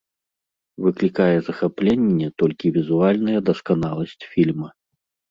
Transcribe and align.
Выклікае 0.83 1.33
захапленне 1.49 2.29
толькі 2.43 2.71
візуальная 2.77 3.39
дасканаласць 3.51 4.27
фільма. 4.31 4.69